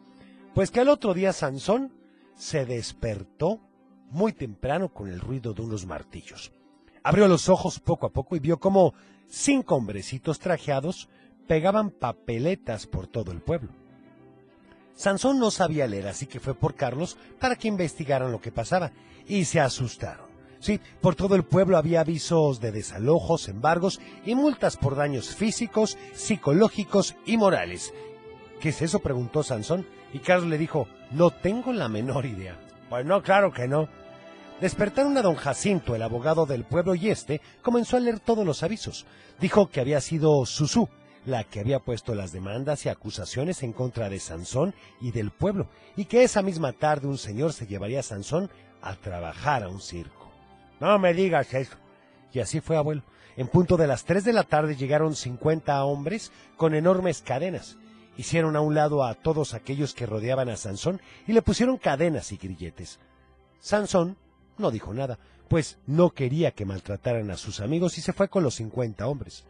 [0.54, 1.92] pues que al otro día Sansón
[2.36, 3.60] se despertó
[4.10, 6.52] muy temprano con el ruido de unos martillos.
[7.02, 8.94] Abrió los ojos poco a poco y vio como
[9.26, 11.08] cinco hombrecitos trajeados
[11.50, 13.70] pegaban papeletas por todo el pueblo.
[14.94, 18.92] Sansón no sabía leer, así que fue por Carlos para que investigaran lo que pasaba,
[19.26, 20.26] y se asustaron.
[20.60, 25.98] Sí, por todo el pueblo había avisos de desalojos, embargos y multas por daños físicos,
[26.14, 27.92] psicológicos y morales.
[28.60, 29.00] ¿Qué es eso?
[29.00, 32.60] preguntó Sansón, y Carlos le dijo, no tengo la menor idea.
[32.88, 33.88] Pues no, claro que no.
[34.60, 38.62] Despertaron a don Jacinto, el abogado del pueblo, y este comenzó a leer todos los
[38.62, 39.04] avisos.
[39.40, 40.88] Dijo que había sido Susú,
[41.26, 45.68] la que había puesto las demandas y acusaciones en contra de Sansón y del pueblo,
[45.96, 48.50] y que esa misma tarde un señor se llevaría a Sansón
[48.82, 50.30] a trabajar a un circo.
[50.80, 51.76] No me digas eso.
[52.32, 53.02] Y así fue, abuelo.
[53.36, 57.76] En punto de las tres de la tarde llegaron cincuenta hombres con enormes cadenas.
[58.16, 62.32] Hicieron a un lado a todos aquellos que rodeaban a Sansón y le pusieron cadenas
[62.32, 62.98] y grilletes.
[63.60, 64.16] Sansón
[64.58, 68.42] no dijo nada, pues no quería que maltrataran a sus amigos y se fue con
[68.42, 69.44] los cincuenta hombres.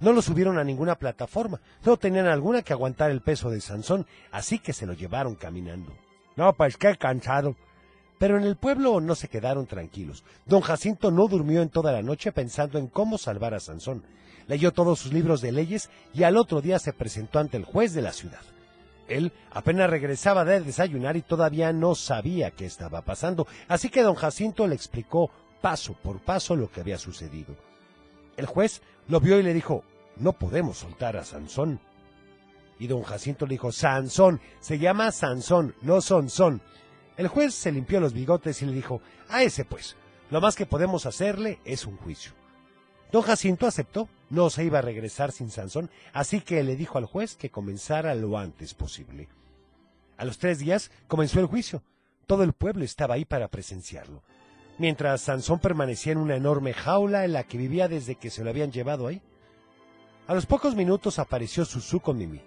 [0.00, 4.06] No lo subieron a ninguna plataforma, no tenían alguna que aguantar el peso de Sansón,
[4.32, 5.92] así que se lo llevaron caminando.
[6.36, 7.54] No, pues qué cansado.
[8.18, 10.24] Pero en el pueblo no se quedaron tranquilos.
[10.46, 14.02] Don Jacinto no durmió en toda la noche pensando en cómo salvar a Sansón.
[14.46, 17.92] Leyó todos sus libros de leyes y al otro día se presentó ante el juez
[17.92, 18.40] de la ciudad.
[19.08, 24.14] Él apenas regresaba de desayunar y todavía no sabía qué estaba pasando, así que don
[24.14, 27.56] Jacinto le explicó paso por paso lo que había sucedido.
[28.36, 29.82] El juez lo vio y le dijo,
[30.20, 31.80] no podemos soltar a Sansón.
[32.78, 36.62] Y don Jacinto le dijo, Sansón, se llama Sansón, no Sonsón.
[37.16, 39.96] El juez se limpió los bigotes y le dijo, a ese pues,
[40.30, 42.32] lo más que podemos hacerle es un juicio.
[43.12, 47.06] Don Jacinto aceptó, no se iba a regresar sin Sansón, así que le dijo al
[47.06, 49.28] juez que comenzara lo antes posible.
[50.16, 51.82] A los tres días comenzó el juicio.
[52.26, 54.22] Todo el pueblo estaba ahí para presenciarlo.
[54.78, 58.50] Mientras Sansón permanecía en una enorme jaula en la que vivía desde que se lo
[58.50, 59.20] habían llevado ahí.
[60.30, 61.64] A los pocos minutos apareció
[62.00, 62.40] con Mimi.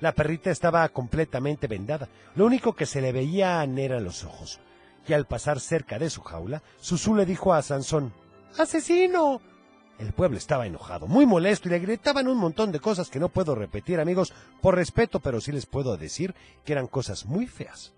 [0.00, 2.06] La perrita estaba completamente vendada.
[2.34, 4.60] Lo único que se le veían eran los ojos.
[5.08, 8.12] Y al pasar cerca de su jaula, Susú le dijo a Sansón,
[8.58, 9.40] ¡Asesino!
[9.98, 13.30] El pueblo estaba enojado, muy molesto y le gritaban un montón de cosas que no
[13.30, 16.34] puedo repetir, amigos, por respeto, pero sí les puedo decir
[16.66, 17.94] que eran cosas muy feas.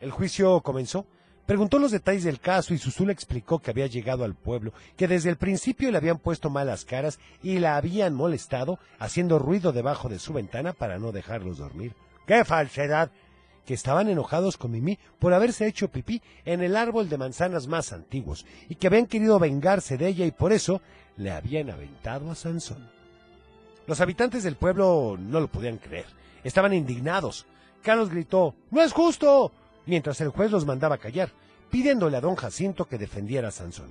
[0.00, 1.04] El juicio comenzó.
[1.46, 5.06] Preguntó los detalles del caso y Susú le explicó que había llegado al pueblo, que
[5.06, 10.08] desde el principio le habían puesto malas caras y la habían molestado haciendo ruido debajo
[10.08, 11.94] de su ventana para no dejarlos dormir.
[12.26, 13.10] ¡Qué falsedad!
[13.64, 17.92] que estaban enojados con Mimi por haberse hecho pipí en el árbol de manzanas más
[17.92, 20.80] antiguos y que habían querido vengarse de ella y por eso
[21.16, 22.88] le habían aventado a Sansón.
[23.88, 26.06] Los habitantes del pueblo no lo podían creer.
[26.44, 27.46] Estaban indignados.
[27.82, 29.52] Carlos gritó, ¡No es justo!
[29.86, 31.30] Mientras el juez los mandaba callar,
[31.70, 33.90] pidiéndole a don Jacinto que defendiera a Sansón.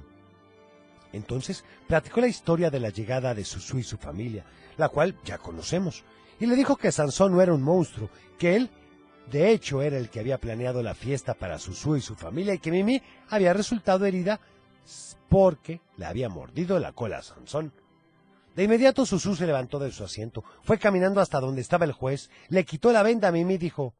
[1.13, 4.45] Entonces platicó la historia de la llegada de Susú y su familia,
[4.77, 6.03] la cual ya conocemos,
[6.39, 8.69] y le dijo que Sansón no era un monstruo, que él,
[9.31, 12.59] de hecho, era el que había planeado la fiesta para Susú y su familia y
[12.59, 14.39] que Mimi había resultado herida
[15.29, 17.73] porque le había mordido la cola a Sansón.
[18.55, 22.29] De inmediato Susú se levantó de su asiento, fue caminando hasta donde estaba el juez,
[22.49, 23.93] le quitó la venda a Mimi y dijo,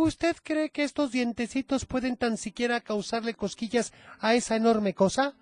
[0.00, 5.34] ¿Usted cree que estos dientecitos pueden tan siquiera causarle cosquillas a esa enorme cosa?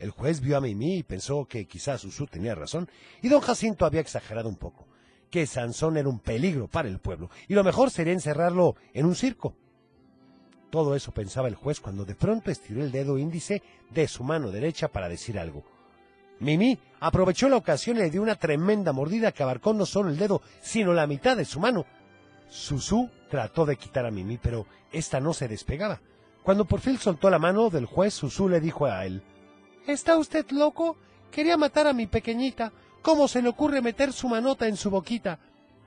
[0.00, 2.90] El juez vio a Mimi y pensó que quizás Susú tenía razón,
[3.22, 4.88] y don Jacinto había exagerado un poco,
[5.30, 9.14] que Sansón era un peligro para el pueblo, y lo mejor sería encerrarlo en un
[9.14, 9.54] circo.
[10.70, 14.50] Todo eso pensaba el juez cuando de pronto estiró el dedo índice de su mano
[14.50, 15.62] derecha para decir algo.
[16.40, 20.18] Mimi aprovechó la ocasión y le dio una tremenda mordida que abarcó no solo el
[20.18, 21.86] dedo, sino la mitad de su mano.
[22.48, 26.00] Susú trató de quitar a Mimi, pero ésta no se despegaba.
[26.42, 29.22] Cuando por fin soltó la mano del juez, Susú le dijo a él,
[29.86, 30.96] ¿Está usted loco?
[31.30, 32.72] Quería matar a mi pequeñita.
[33.02, 35.38] ¿Cómo se le ocurre meter su manota en su boquita?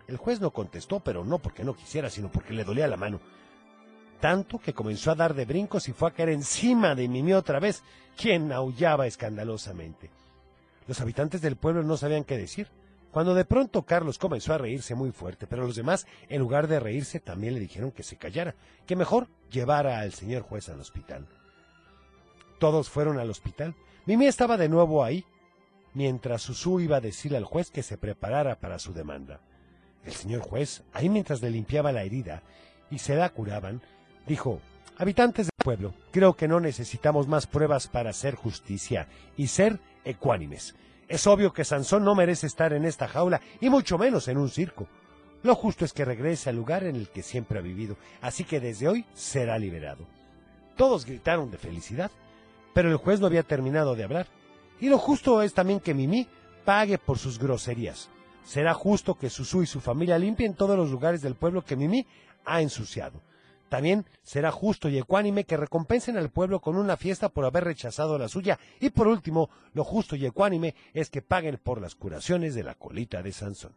[0.07, 3.19] El juez no contestó, pero no porque no quisiera, sino porque le dolía la mano.
[4.19, 7.59] Tanto que comenzó a dar de brincos y fue a caer encima de Mimi otra
[7.59, 7.83] vez,
[8.17, 10.09] quien aullaba escandalosamente.
[10.87, 12.67] Los habitantes del pueblo no sabían qué decir,
[13.11, 16.79] cuando de pronto Carlos comenzó a reírse muy fuerte, pero los demás, en lugar de
[16.79, 21.27] reírse, también le dijeron que se callara, que mejor llevara al señor juez al hospital.
[22.59, 23.75] Todos fueron al hospital.
[24.05, 25.25] Mimi estaba de nuevo ahí,
[25.93, 29.39] mientras Susú iba a decirle al juez que se preparara para su demanda.
[30.05, 32.43] El señor juez, ahí mientras le limpiaba la herida
[32.91, 33.81] y se la curaban,
[34.27, 34.61] dijo,
[34.99, 40.75] Habitantes del pueblo, creo que no necesitamos más pruebas para hacer justicia y ser ecuánimes.
[41.09, 44.49] Es obvio que Sansón no merece estar en esta jaula y mucho menos en un
[44.49, 44.87] circo.
[45.41, 48.59] Lo justo es que regrese al lugar en el que siempre ha vivido, así que
[48.59, 50.05] desde hoy será liberado.
[50.77, 52.11] Todos gritaron de felicidad,
[52.73, 54.27] pero el juez no había terminado de hablar.
[54.79, 56.27] Y lo justo es también que Mimi
[56.63, 58.09] pague por sus groserías.
[58.45, 62.05] Será justo que Susú y su familia limpien todos los lugares del pueblo que Mimi
[62.45, 63.21] ha ensuciado.
[63.69, 68.17] También será justo y ecuánime que recompensen al pueblo con una fiesta por haber rechazado
[68.17, 68.59] la suya.
[68.79, 72.73] Y por último, lo justo y ecuánime es que paguen por las curaciones de la
[72.73, 73.73] colita de Sansón.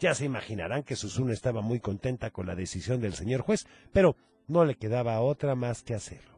[0.00, 4.16] Ya se imaginarán que Susú estaba muy contenta con la decisión del señor juez, pero
[4.48, 6.36] no le quedaba otra más que hacerlo.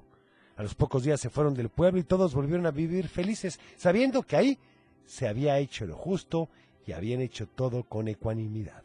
[0.56, 4.22] A los pocos días se fueron del pueblo y todos volvieron a vivir felices, sabiendo
[4.22, 4.58] que ahí
[5.06, 6.50] se había hecho lo justo
[6.86, 8.82] y habían hecho todo con ecuanimidad.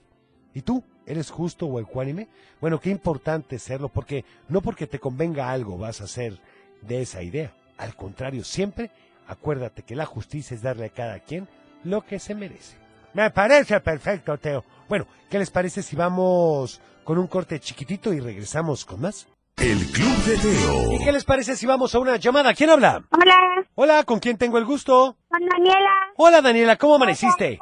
[0.55, 0.83] ¿Y tú?
[1.05, 2.27] ¿Eres justo o ecuánime?
[2.61, 6.39] Bueno, qué importante serlo, porque no porque te convenga algo vas a ser
[6.81, 7.53] de esa idea.
[7.77, 8.89] Al contrario, siempre
[9.27, 11.47] acuérdate que la justicia es darle a cada quien
[11.83, 12.77] lo que se merece.
[13.13, 14.63] Me parece perfecto, Teo.
[14.89, 19.27] Bueno, ¿qué les parece si vamos con un corte chiquitito y regresamos con más?
[19.57, 20.91] El Club de Teo.
[20.93, 22.53] ¿Y qué les parece si vamos a una llamada?
[22.53, 23.03] ¿Quién habla?
[23.11, 23.37] Hola,
[23.75, 25.17] Hola, ¿con quién tengo el gusto?
[25.27, 25.91] con Daniela.
[26.15, 27.59] Hola, Daniela, ¿cómo amaneciste?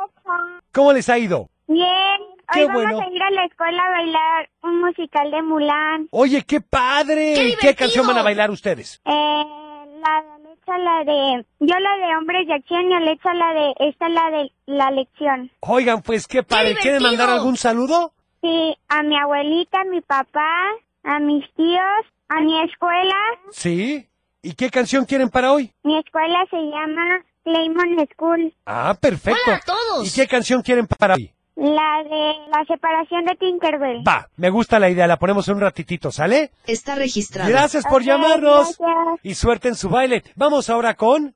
[0.72, 1.50] ¿Cómo les ha ido?
[1.68, 2.33] Bien.
[2.52, 3.00] Qué Hoy vamos bueno.
[3.02, 6.08] a ir a la escuela a bailar un musical de Mulan.
[6.12, 7.34] Oye, qué padre.
[7.36, 9.02] ¡Qué ¿Qué, canción van a bailar ustedes?
[9.06, 11.46] Eh, la de Alexa, la de...
[11.60, 13.74] Yo la de Hombres de Acción y Alexa la de...
[13.80, 15.52] Esta la de La Lección.
[15.62, 16.76] Oigan, pues qué padre.
[16.76, 17.10] ¿Quieren divertido!
[17.26, 18.14] mandar algún saludo?
[18.42, 20.66] Sí, a mi abuelita, a mi papá,
[21.04, 23.16] a mis tíos, a mi escuela.
[23.52, 24.08] Sí.
[24.42, 25.72] ¿Y qué canción quieren para hoy?
[25.84, 28.54] Mi escuela se llama Claymon School.
[28.66, 29.40] Ah, perfecto.
[29.48, 30.08] Hola a todos.
[30.08, 31.32] ¿Y qué canción quieren para hoy?
[31.56, 34.04] La de la separación de Tinkerbell.
[34.08, 36.52] Va, me gusta la idea, la ponemos en un ratitito, ¿sale?
[36.66, 37.50] Está registrado.
[37.50, 38.78] Gracias por llamarnos.
[38.78, 39.20] gracias.
[39.22, 40.24] Y suerte en su baile.
[40.36, 41.36] Vamos ahora con...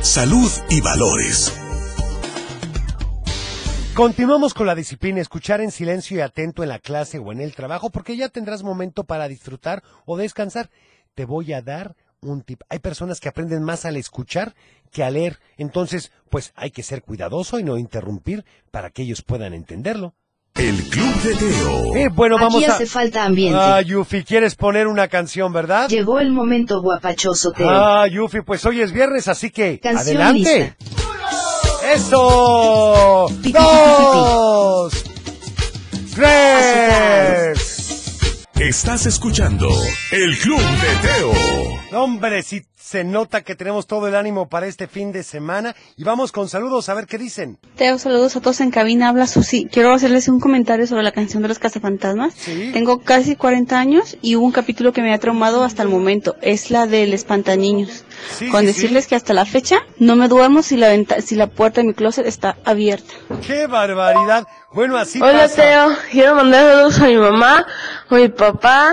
[0.00, 1.56] Salud y valores.
[3.94, 7.54] Continuamos con la disciplina, escuchar en silencio y atento en la clase o en el
[7.54, 10.70] trabajo, porque ya tendrás momento para disfrutar o descansar.
[11.14, 12.62] Te voy a dar un tip.
[12.68, 14.54] Hay personas que aprenden más al escuchar
[14.90, 19.22] que a leer, entonces, pues hay que ser cuidadoso y no interrumpir para que ellos
[19.22, 20.14] puedan entenderlo.
[20.54, 21.96] El Club de Teo.
[21.96, 22.74] Eh, bueno, Aquí vamos a...
[22.74, 23.58] hace falta ambiente.
[23.58, 25.88] Ah, Yufi, ¿quieres poner una canción, verdad?
[25.88, 27.70] Llegó el momento guapachoso, Teo.
[27.70, 30.76] Ah, Yufi, pues hoy es viernes, así que Canción adelante.
[31.94, 33.26] ¡Eso!
[33.30, 35.04] ¡Dos!
[36.14, 38.46] ¡Tres!
[38.54, 39.68] Estás escuchando
[40.12, 41.81] El Club de Teo.
[41.94, 46.04] Hombre, sí se nota que tenemos todo el ánimo para este fin de semana y
[46.04, 47.58] vamos con saludos a ver qué dicen.
[47.76, 49.68] Teo, saludos a todos en cabina, habla Susi.
[49.70, 52.34] Quiero hacerles un comentario sobre la canción de los cazafantasmas.
[52.34, 52.70] Sí.
[52.72, 56.36] Tengo casi 40 años y hubo un capítulo que me ha traumado hasta el momento.
[56.40, 58.04] Es la del espantaniños.
[58.36, 61.34] Sí, Con sí, decirles que hasta la fecha no me duermo si la, venta- si
[61.36, 63.12] la puerta de mi closet está abierta.
[63.46, 64.46] ¡Qué barbaridad!
[64.72, 65.56] Bueno, así Hola pasa.
[65.62, 67.66] Teo, quiero mandar saludos a mi mamá,
[68.08, 68.92] a mi papá,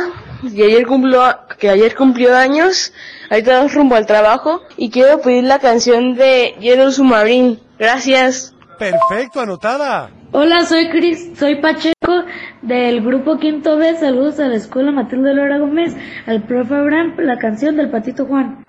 [0.54, 1.24] que ayer cumplió,
[1.60, 2.94] que ayer cumplió años,
[3.30, 7.60] ahorita vamos rumbo al trabajo, y quiero pedir la canción de Yellow Submarine.
[7.78, 8.56] Gracias.
[8.80, 10.10] Perfecto, anotada.
[10.32, 12.24] Hola, soy Cris, soy Pacheco
[12.62, 13.98] del grupo Quinto B.
[13.98, 15.96] Saludos a la escuela Matilde Lora Gómez,
[16.26, 18.64] al profe Abraham, la canción del Patito Juan.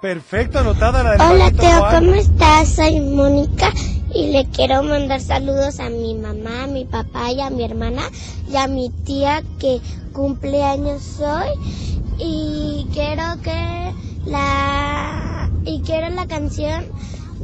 [0.00, 2.04] Perfecto, anotada la del Hola Patito Teo, Juan.
[2.04, 2.68] ¿cómo estás?
[2.68, 3.70] Soy Mónica
[4.14, 8.02] y le quiero mandar saludos a mi mamá, a mi papá y a mi hermana
[8.50, 9.80] y a mi tía que
[10.12, 11.50] cumple años hoy
[12.22, 13.94] y quiero que
[14.26, 16.86] la y quiero la canción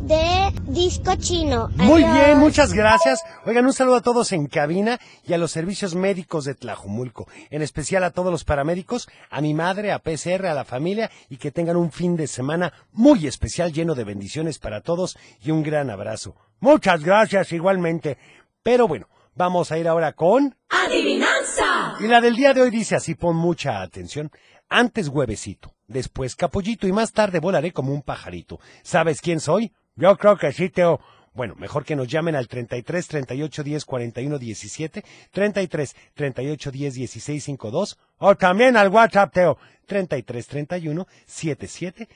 [0.07, 1.69] de disco chino.
[1.75, 2.27] Muy Adiós.
[2.27, 3.23] bien, muchas gracias.
[3.45, 7.62] Oigan, un saludo a todos en cabina y a los servicios médicos de Tlajumulco, en
[7.62, 11.51] especial a todos los paramédicos, a mi madre, a PCR, a la familia y que
[11.51, 15.91] tengan un fin de semana muy especial lleno de bendiciones para todos y un gran
[15.91, 16.37] abrazo.
[16.61, 18.17] Muchas gracias igualmente.
[18.62, 20.57] Pero bueno, vamos a ir ahora con...
[20.69, 21.95] ¡Adivinanza!
[22.01, 24.31] Y la del día de hoy dice así, pon mucha atención.
[24.68, 28.59] Antes huevecito, después capullito y más tarde volaré como un pajarito.
[28.83, 29.72] ¿Sabes quién soy?
[29.94, 31.00] Yo creo que sí, Teo.
[31.35, 37.44] Bueno, mejor que nos llamen al 33 38 10 41 17, 33 38 10 16
[37.44, 42.09] 52 o también al WhatsApp, Teo, 33 31 77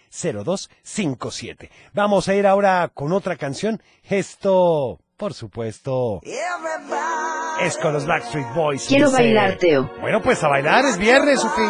[0.42, 1.70] 02 57.
[1.92, 3.82] Vamos a ir ahora con otra canción.
[4.02, 6.20] Esto, por supuesto,
[7.62, 8.86] es con los Backstreet Boys.
[8.88, 9.90] Quiero Dice- bailar, Teo.
[10.00, 11.60] Bueno, pues a bailar, es viernes, Sufi.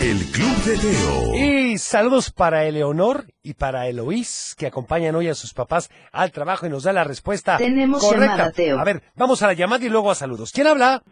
[0.00, 1.34] El Club de Teo.
[1.34, 6.66] Y saludos para Eleonor y para Eloís, que acompañan hoy a sus papás al trabajo
[6.66, 8.26] y nos da la respuesta Tenemos correcta.
[8.36, 8.78] llamada, Teo.
[8.78, 10.52] A ver, vamos a la llamada y luego a saludos.
[10.52, 11.02] ¿Quién habla?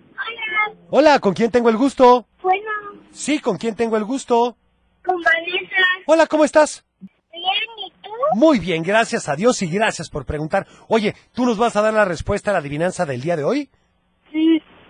[0.90, 2.26] Hola, ¿con quién tengo el gusto?
[2.42, 2.62] Bueno,
[3.12, 4.56] Sí, ¿con quién tengo el gusto?
[5.04, 5.82] con Vanessa.
[6.06, 6.84] Hola, ¿cómo estás?
[7.00, 7.10] Bien,
[7.78, 8.10] ¿y tú?
[8.34, 10.66] Muy bien, gracias a Dios y gracias por preguntar.
[10.88, 13.70] Oye, ¿tú nos vas a dar la respuesta a la adivinanza del día de hoy?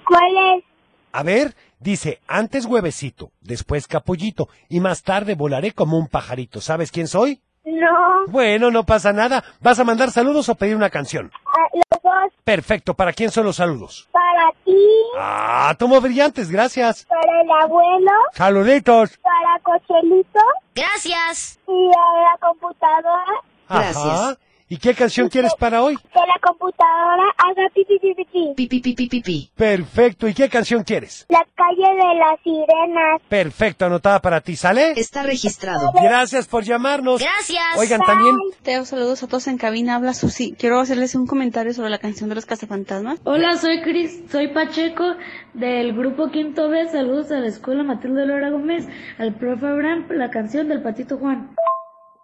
[0.06, 0.64] ¿Cuál es?
[1.12, 6.60] A ver, dice, antes huevecito, después capullito y más tarde volaré como un pajarito.
[6.60, 7.40] ¿Sabes quién soy?
[7.64, 9.42] No, Bueno, no pasa nada.
[9.60, 11.32] ¿Vas a mandar saludos o pedir una canción?
[11.46, 12.32] ah, los dos.
[12.44, 14.08] Perfecto, ¿para quién son los saludos?
[14.12, 14.76] Para ti,
[15.18, 17.04] Ah, tomo brillantes, gracias.
[17.06, 19.18] para el abuelo, Saluditos.
[19.18, 20.40] para Cochelito
[20.74, 21.58] Gracias.
[21.66, 23.40] y a la computadora.
[23.68, 24.36] Ajá.
[24.68, 25.96] ¿Y qué canción quieres para hoy?
[25.96, 28.54] Que la computadora haga pipi pipi pipi.
[28.56, 29.50] Pi, pi, pi, pi, pi, pi.
[29.54, 31.24] Perfecto, ¿y qué canción quieres?
[31.28, 33.22] La calle de las sirenas.
[33.28, 34.90] Perfecto, anotada para ti, ¿sale?
[34.96, 35.92] Está registrado.
[35.92, 37.20] Gracias por llamarnos.
[37.20, 37.78] Gracias.
[37.78, 39.94] Oigan, también Teo, saludos a todos en cabina.
[39.94, 40.56] Habla Susi.
[40.58, 43.20] Quiero hacerles un comentario sobre la canción de los cazafantasmas.
[43.22, 45.14] Hola, soy Cris, soy Pacheco
[45.54, 46.88] del grupo Quinto B.
[46.88, 51.54] Saludos a la escuela Matilde Lora Gómez, al profe Abraham, la canción del Patito Juan.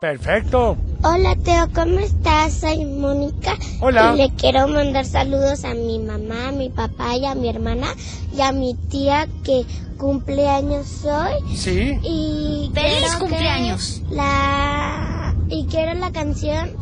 [0.03, 0.77] Perfecto.
[1.05, 2.55] Hola Teo, ¿cómo estás?
[2.55, 3.55] Soy Mónica.
[3.79, 4.13] Hola.
[4.13, 7.87] Y le quiero mandar saludos a mi mamá, a mi papá y a mi hermana
[8.37, 9.65] y a mi tía que
[9.99, 11.57] cumple años hoy.
[11.57, 12.01] Sí.
[12.03, 14.03] Y ¡Feliz cumpleaños!
[14.11, 16.73] La y quiero la canción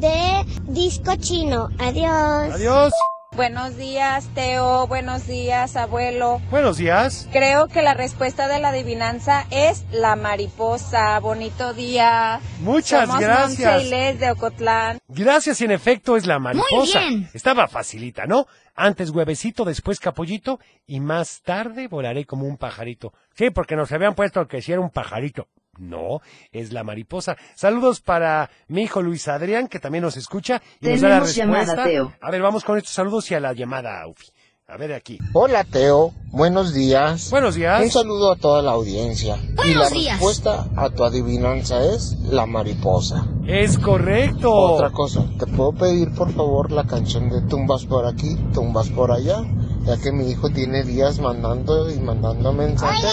[0.00, 1.68] de disco chino.
[1.78, 2.52] Adiós.
[2.52, 2.92] Adiós.
[3.36, 4.86] Buenos días, Teo.
[4.86, 6.40] Buenos días, abuelo.
[6.50, 7.28] Buenos días.
[7.32, 11.20] Creo que la respuesta de la adivinanza es la mariposa.
[11.20, 12.40] Bonito día.
[12.60, 13.72] Muchas Somos gracias.
[13.74, 14.98] Monse y Les de Ocotlán.
[15.08, 17.00] Gracias, y en efecto es la mariposa.
[17.00, 17.28] bien.
[17.34, 18.46] Estaba facilita, ¿no?
[18.74, 23.12] Antes huevecito, después capullito y más tarde volaré como un pajarito.
[23.34, 25.46] Sí, porque nos habían puesto que si era un pajarito.
[25.78, 26.20] No,
[26.52, 27.36] es la mariposa.
[27.54, 31.34] Saludos para mi hijo Luis Adrián, que también nos escucha y nos da la Tenemos
[31.34, 31.84] llamada, respuesta.
[31.84, 32.12] Teo.
[32.20, 34.26] A ver, vamos con estos saludos y a la llamada, Ufi.
[34.68, 35.16] A ver aquí.
[35.32, 37.30] Hola Teo, buenos días.
[37.30, 37.80] Buenos días.
[37.84, 39.36] Un saludo a toda la audiencia.
[39.36, 40.14] y la Buenos días.
[40.14, 43.28] respuesta a tu adivinanza es la mariposa.
[43.46, 44.52] Es correcto.
[44.52, 49.12] Otra cosa, ¿te puedo pedir por favor la canción de tumbas por aquí, tumbas por
[49.12, 49.44] allá?
[49.84, 53.04] Ya que mi hijo tiene días mandando y mandando mensajes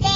[0.00, 0.11] Hola.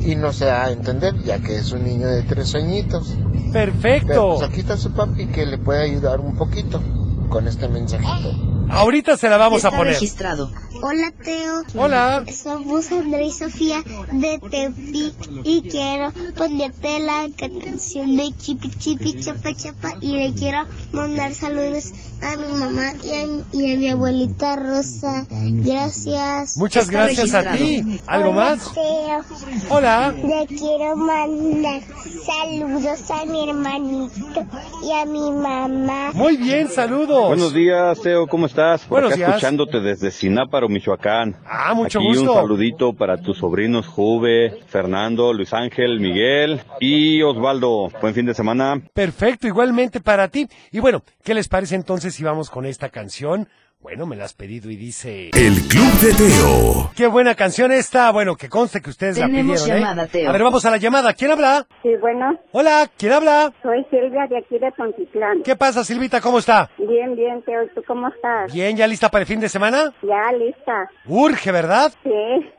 [0.00, 3.14] Y no se da a entender, ya que es un niño de tres añitos.
[3.52, 4.36] Pero Perfecto.
[4.38, 6.80] pues aquí está su papi que le puede ayudar un poquito
[7.28, 8.32] con este mensajito.
[8.68, 9.94] Ahorita se la vamos Está a poner.
[9.94, 10.50] registrado.
[10.82, 11.62] Hola Teo.
[11.74, 12.24] Hola.
[12.32, 19.54] Somos André y Sofía de Tepic y quiero ponerte la canción de Chipi Chipi Chapa
[19.54, 20.58] Chapa y le quiero
[20.92, 25.26] mandar saludos a mi mamá y a, y a mi abuelita Rosa.
[25.30, 26.56] Gracias.
[26.56, 28.00] Muchas Está gracias a ti.
[28.06, 28.72] ¿Algo Hola, más?
[28.72, 29.24] Teo.
[29.70, 30.12] Hola.
[30.12, 31.82] Le quiero mandar
[32.24, 34.46] saludos a mi hermanito
[34.84, 36.10] y a mi mamá.
[36.14, 37.28] Muy bien, saludos.
[37.28, 38.82] Buenos días, Teo, ¿cómo estás?
[38.82, 39.28] Por Buenos acá días.
[39.30, 41.36] escuchándote desde Sináparo, Michoacán.
[41.46, 42.32] Ah, mucho Aquí gusto.
[42.32, 47.90] un saludito para tus sobrinos Juve, Fernando, Luis Ángel, Miguel y Osvaldo.
[48.00, 48.80] Buen fin de semana.
[48.94, 50.48] Perfecto, igualmente para ti.
[50.72, 53.48] Y bueno, ¿qué les parece entonces si vamos con esta canción?
[53.86, 55.30] Bueno, me la has pedido y dice...
[55.32, 56.90] El Club de Teo.
[56.96, 58.10] Qué buena canción esta.
[58.10, 60.08] Bueno, que conste que ustedes la Tenemos pidieron, ¿eh?
[60.10, 60.28] Teo.
[60.28, 61.14] A ver, vamos a la llamada.
[61.14, 61.68] ¿Quién habla?
[61.84, 63.52] Sí, bueno, Hola, ¿quién habla?
[63.62, 65.44] soy Silvia de aquí de Pontitlán.
[65.44, 66.20] ¿Qué pasa, Silvita?
[66.20, 66.68] ¿Cómo está?
[66.78, 68.52] Bien, bien, Teo, ¿y tú cómo estás?
[68.52, 69.94] Bien, ¿ya lista para el fin de semana?
[70.02, 70.90] Ya, lista.
[71.06, 71.92] Urge, ¿verdad?
[72.02, 72.10] Sí.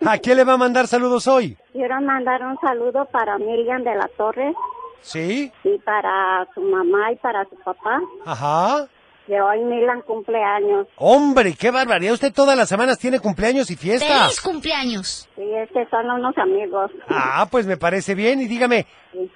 [0.08, 1.58] ¿A quién le va a mandar saludos hoy?
[1.74, 4.54] Quiero mandar un saludo para Miriam de la Torre
[5.02, 5.52] ¿Sí?
[5.66, 8.00] y para su mamá y para su papá.
[8.26, 8.88] Ajá.
[9.28, 10.88] Que hoy Milan cumpleaños.
[10.96, 12.14] Hombre, qué barbaridad.
[12.14, 14.22] Usted todas las semanas tiene cumpleaños y fiestas.
[14.24, 15.30] ¡Feliz cumpleaños!
[15.36, 16.90] Sí, es que son unos amigos.
[17.10, 18.40] Ah, pues me parece bien.
[18.42, 18.88] Y dígame,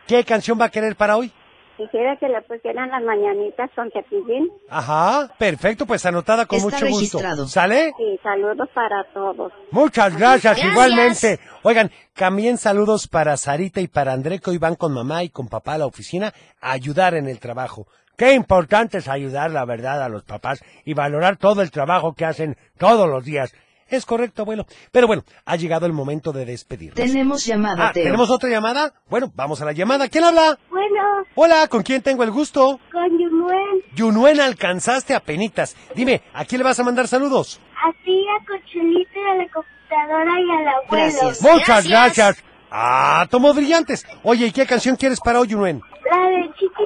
[0.07, 1.31] ¿qué canción va a querer para hoy?
[1.77, 4.49] Quisiera que le pusieran las mañanitas con cepillín.
[4.69, 7.17] Ajá, perfecto, pues anotada con Está mucho gusto.
[7.17, 7.47] registrado.
[7.47, 7.93] ¿Sale?
[7.97, 9.51] Sí, saludos para todos.
[9.71, 10.71] Muchas gracias, Gracias.
[10.71, 11.39] igualmente.
[11.63, 15.47] Oigan, también saludos para Sarita y para André, que hoy van con mamá y con
[15.47, 17.87] papá a la oficina a ayudar en el trabajo.
[18.21, 22.23] Qué importante es ayudar, la verdad, a los papás y valorar todo el trabajo que
[22.23, 23.51] hacen todos los días.
[23.87, 24.67] Es correcto, abuelo.
[24.91, 26.97] Pero bueno, ha llegado el momento de despedirnos.
[26.97, 28.03] Tenemos llamada, Ah, Teo.
[28.03, 28.93] ¿tenemos otra llamada?
[29.09, 30.07] Bueno, vamos a la llamada.
[30.07, 30.59] ¿Quién habla?
[30.69, 31.01] Bueno,
[31.33, 32.79] Hola, ¿con quién tengo el gusto?
[32.91, 35.75] con Yunuen, Yunuen, alcanzaste a penitas.
[35.95, 37.59] Dime, ¿a quién le vas a mandar saludos?
[37.83, 41.31] así a Cochelito y a la computadora y al abuelo.
[41.41, 42.43] Muchas gracias.
[42.69, 44.05] Ah, tomo brillantes.
[44.21, 45.81] Oye, ¿y qué canción quieres para hoy, Yunuen?
[46.09, 46.83] La de Chiqui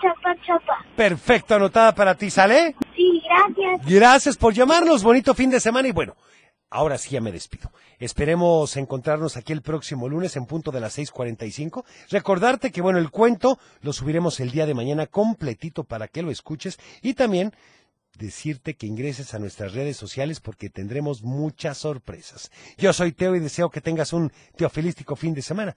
[0.00, 0.84] Chapa Chapa.
[0.94, 2.74] Perfecto, anotada para ti, ¿sale?
[2.94, 3.86] Sí, gracias.
[3.86, 6.14] Gracias por llamarnos, bonito fin de semana y bueno,
[6.70, 7.70] ahora sí ya me despido.
[7.98, 11.84] Esperemos encontrarnos aquí el próximo lunes en punto de las 6.45.
[12.10, 16.30] Recordarte que bueno, el cuento lo subiremos el día de mañana completito para que lo
[16.30, 17.52] escuches y también
[18.18, 22.50] decirte que ingreses a nuestras redes sociales porque tendremos muchas sorpresas.
[22.78, 25.76] Yo soy Teo y deseo que tengas un teofilístico fin de semana.